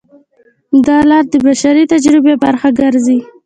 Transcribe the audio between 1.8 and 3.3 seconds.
تجربې برخه ګرځي.